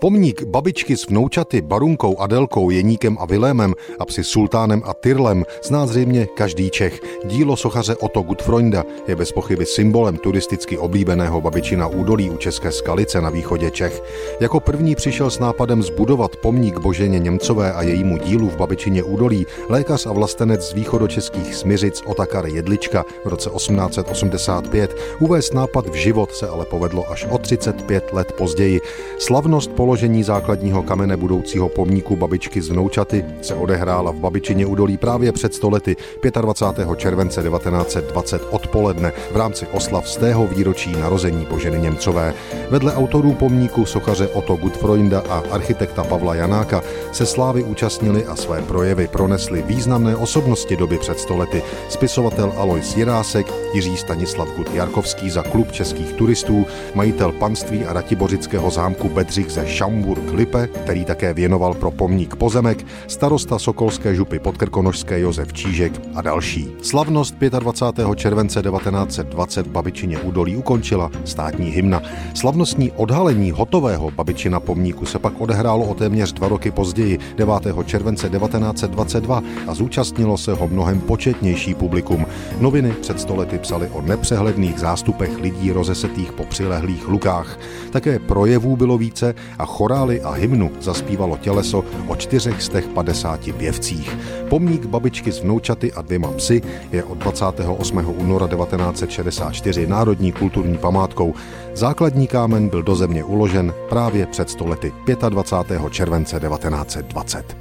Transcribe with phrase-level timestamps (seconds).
[0.00, 5.86] Pomník babičky s vnoučaty Barunkou, Adelkou, Jeníkem a Vilémem a psi Sultánem a Tyrlem zná
[5.86, 7.00] zřejmě každý Čech.
[7.24, 13.20] Dílo sochaře Otto Gutfreunda je bez pochyby symbolem turisticky oblíbeného babičina údolí u České skalice
[13.20, 14.02] na východě Čech.
[14.40, 19.46] Jako první přišel s nápadem zbudovat pomník Boženě Němcové a jejímu dílu v babičině údolí
[19.68, 24.96] lékař a vlastenec z východočeských Smiřic Otakar Jedlička v roce 1885.
[25.20, 28.80] Uvést nápad v život se ale povedlo až o 35 let později.
[29.18, 34.96] Slavnost po položení základního kamene budoucího pomníku babičky z vnoučaty se odehrála v Babičině údolí
[34.96, 35.96] právě před stolety
[36.40, 36.88] 25.
[36.96, 42.34] července 1920 odpoledne v rámci oslav z tého výročí narození Boženy Němcové.
[42.70, 48.62] Vedle autorů pomníku sochaře Otto Gutfreunda a architekta Pavla Janáka se slávy účastnili a své
[48.62, 51.62] projevy pronesly významné osobnosti doby před stolety.
[51.88, 58.70] Spisovatel Alois Jirásek, Jiří Stanislav Gut Jarkovský za klub českých turistů, majitel panství a ratibořického
[58.70, 65.20] zámku Bedřich ze Šamburg Lipe, který také věnoval pro pomník pozemek, starosta Sokolské župy podkrkonožské
[65.20, 66.68] Josef Čížek a další.
[66.82, 68.06] Slavnost 25.
[68.14, 72.02] července 1920 v Babičině údolí ukončila státní hymna.
[72.34, 77.54] Slavnostní odhalení hotového Babičina pomníku se pak odehrálo o téměř dva roky později, 9.
[77.84, 82.26] července 1922 a zúčastnilo se ho mnohem početnější publikum.
[82.60, 87.58] Noviny před stolety psali o nepřehledných zástupech lidí rozesetých po přilehlých lukách.
[87.90, 94.16] Také projevů bylo více a chorály a hymnu zaspívalo těleso o 450 pěvcích.
[94.48, 98.14] Pomník babičky s vnoučaty a dvěma psy je od 28.
[98.18, 101.34] února 1964 národní kulturní památkou.
[101.74, 104.92] Základní kámen byl do země uložen právě před stolety
[105.28, 105.82] 25.
[105.90, 107.56] července 1920.